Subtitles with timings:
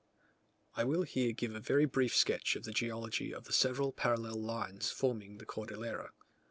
[0.73, 4.41] I will here give a very brief sketch of the geology of the several parallel
[4.41, 6.09] lines forming the Cordillera.